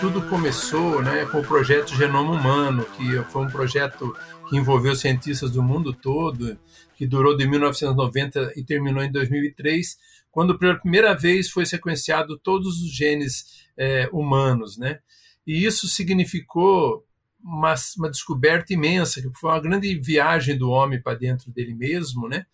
[0.00, 4.16] Tudo começou né, com o projeto Genoma Humano, que foi um projeto
[4.48, 6.56] que envolveu cientistas do mundo todo,
[6.96, 9.98] que durou de 1990 e terminou em 2003,
[10.30, 15.00] quando pela primeira vez foi sequenciado todos os genes é, humanos, né?
[15.46, 17.04] E isso significou
[17.42, 22.28] uma, uma, descoberta imensa, que foi uma grande viagem do homem para dentro dele mesmo,
[22.28, 22.46] né?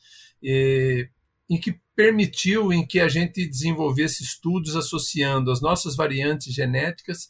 [0.42, 1.08] E,
[1.48, 7.28] em que permitiu em que a gente desenvolvesse estudos associando as nossas variantes genéticas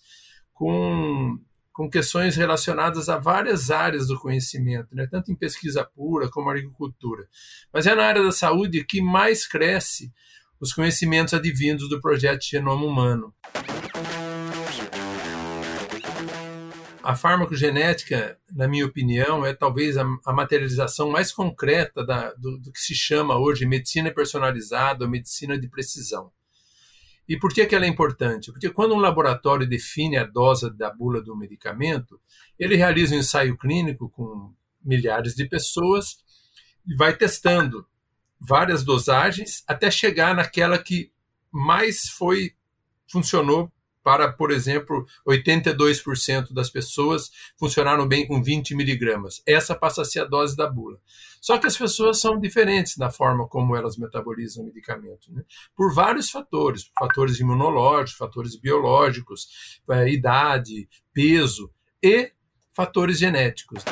[0.52, 1.38] com,
[1.72, 5.06] com questões relacionadas a várias áreas do conhecimento, né?
[5.10, 7.26] tanto em pesquisa pura como agricultura.
[7.72, 10.12] Mas é na área da saúde que mais cresce
[10.60, 13.34] os conhecimentos advindos do projeto Genoma Humano.
[17.04, 22.72] A farmacogenética, na minha opinião, é talvez a, a materialização mais concreta da, do, do,
[22.72, 26.32] que se chama hoje medicina personalizada ou medicina de precisão.
[27.28, 28.50] E por que, que ela é importante?
[28.50, 32.18] Porque quando um laboratório define a dose da bula do medicamento,
[32.58, 36.16] ele realiza um ensaio clínico com milhares de pessoas
[36.86, 37.86] e vai testando
[38.40, 41.12] várias dosagens até chegar naquela que
[41.52, 42.54] mais foi
[43.06, 43.70] funcionou
[44.04, 49.42] para, por exemplo, 82% das pessoas funcionaram bem com 20 miligramas.
[49.46, 50.98] Essa passa a ser a dose da bula.
[51.40, 55.42] Só que as pessoas são diferentes na forma como elas metabolizam o medicamento, né?
[55.74, 61.70] por vários fatores, fatores imunológicos, fatores biológicos, é, idade, peso
[62.02, 62.30] e
[62.74, 63.82] fatores genéticos.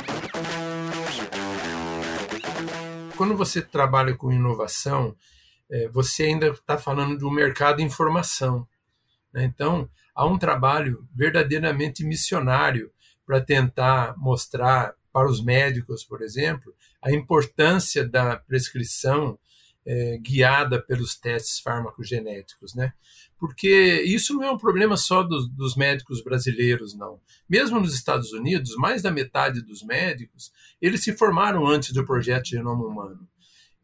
[3.17, 5.17] Quando você trabalha com inovação,
[5.71, 8.67] é, você ainda está falando de um mercado de informação.
[9.33, 9.45] Né?
[9.45, 12.91] Então, há um trabalho verdadeiramente missionário
[13.25, 19.39] para tentar mostrar para os médicos, por exemplo, a importância da prescrição
[19.85, 22.93] é, guiada pelos testes farmacogenéticos, né?
[23.39, 27.21] Porque isso não é um problema só dos, dos, médicos brasileiros, não.
[27.49, 32.49] Mesmo nos Estados Unidos, mais da metade dos médicos eles se formaram antes do projeto
[32.49, 33.29] Genoma Humano.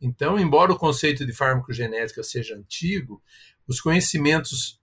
[0.01, 3.21] Então, embora o conceito de farmacogenética seja antigo,
[3.67, 4.81] os conhecimentos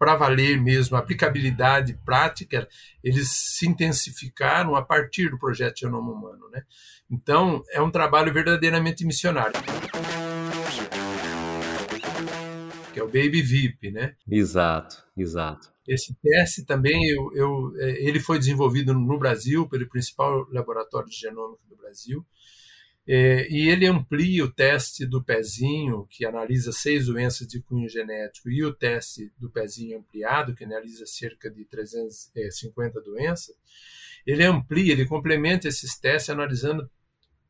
[0.00, 2.66] para valer mesmo, a aplicabilidade prática,
[3.04, 6.48] eles se intensificaram a partir do projeto Genoma Humano.
[6.48, 6.62] Né?
[7.10, 9.52] Então, é um trabalho verdadeiramente missionário.
[12.94, 14.14] Que é o Baby VIP, né?
[14.26, 15.70] Exato, exato.
[15.86, 21.16] Esse teste também, eu, eu, é, ele foi desenvolvido no Brasil, pelo principal laboratório de
[21.16, 22.24] genômica do Brasil,
[23.06, 28.50] é, e ele amplia o teste do pezinho, que analisa seis doenças de cunho genético,
[28.50, 33.54] e o teste do pezinho ampliado, que analisa cerca de 350 é, doenças.
[34.26, 36.88] Ele amplia, ele complementa esses testes analisando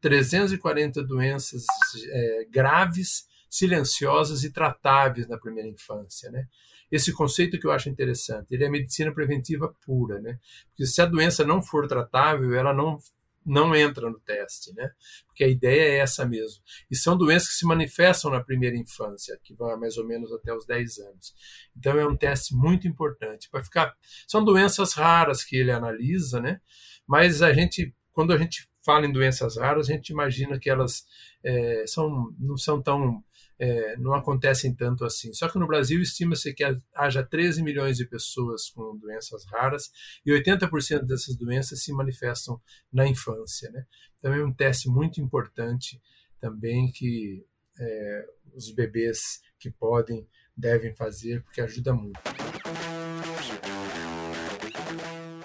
[0.00, 1.64] 340 doenças
[2.08, 6.46] é, graves, silenciosas e tratáveis na primeira infância, né?
[6.90, 10.38] Esse conceito que eu acho interessante, ele é medicina preventiva pura, né?
[10.70, 12.98] Porque se a doença não for tratável, ela não
[13.44, 14.90] não entra no teste, né?
[15.26, 16.62] Porque a ideia é essa mesmo.
[16.90, 20.54] E são doenças que se manifestam na primeira infância, que vai mais ou menos até
[20.54, 21.34] os 10 anos.
[21.76, 23.94] Então é um teste muito importante para ficar.
[24.26, 26.60] São doenças raras que ele analisa, né?
[27.06, 31.04] Mas a gente, quando a gente fala em doenças raras, a gente imagina que elas
[31.44, 33.22] é, são, não são tão
[33.60, 35.34] é, não acontecem tanto assim.
[35.34, 39.90] Só que no Brasil estima-se que haja 13 milhões de pessoas com doenças raras
[40.24, 42.58] e 80% dessas doenças se manifestam
[42.90, 43.70] na infância.
[43.70, 43.84] Né?
[44.18, 46.00] Então é um teste muito importante
[46.40, 47.44] também que
[47.78, 52.18] é, os bebês que podem devem fazer, porque ajuda muito.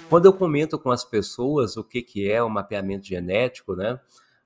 [0.09, 3.99] Quando eu comento com as pessoas o que, que é o mapeamento genético, né?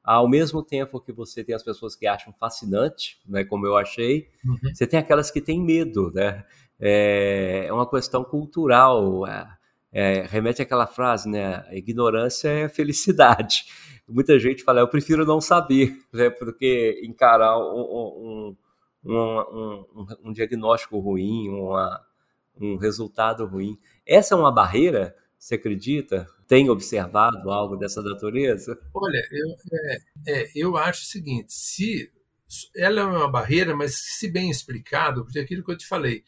[0.03, 4.29] Ao mesmo tempo que você tem as pessoas que acham fascinante, né, como eu achei,
[4.45, 4.57] uhum.
[4.73, 6.45] você tem aquelas que têm medo, né?
[6.79, 9.27] É, é uma questão cultural.
[9.27, 9.47] É,
[9.91, 11.65] é, remete àquela frase, né?
[11.71, 13.65] Ignorância é felicidade.
[14.07, 18.55] Muita gente fala, eu prefiro não saber, né, porque encarar um,
[19.05, 22.01] um, um, um diagnóstico ruim, uma,
[22.59, 23.77] um resultado ruim.
[24.05, 26.27] Essa é uma barreira você acredita?
[26.47, 28.77] Tem observado algo dessa natureza?
[28.93, 32.11] Olha, eu, é, é, eu acho o seguinte: se
[32.75, 36.23] ela é uma barreira, mas se bem explicado, porque é aquilo que eu te falei,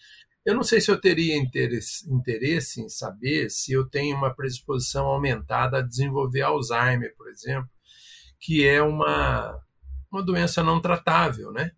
[0.45, 5.05] eu não sei se eu teria interesse, interesse em saber se eu tenho uma predisposição
[5.05, 7.69] aumentada a desenvolver Alzheimer, por exemplo,
[8.39, 9.61] que é uma,
[10.11, 11.71] uma doença não tratável, né?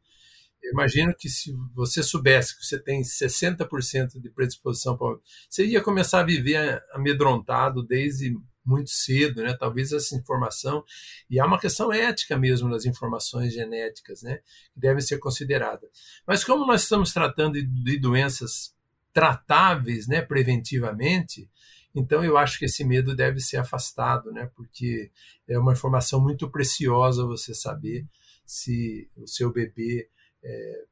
[0.72, 5.18] Imagino que se você soubesse que você tem 60% de predisposição para.
[5.50, 9.56] Você ia começar a viver amedrontado desde muito cedo, né?
[9.60, 10.84] Talvez essa informação.
[11.30, 14.40] E há uma questão ética mesmo nas informações genéticas, né?
[14.74, 15.90] Que devem ser consideradas.
[16.26, 18.74] Mas como nós estamos tratando de doenças
[19.12, 21.48] tratáveis, né, preventivamente,
[21.94, 25.12] então eu acho que esse medo deve ser afastado, né, porque
[25.48, 28.08] é uma informação muito preciosa você saber
[28.44, 30.10] se o seu bebê
[30.44, 30.84] é,